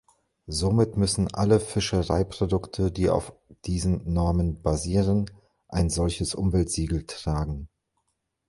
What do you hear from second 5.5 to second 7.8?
ein solches Umweltsiegel tragen.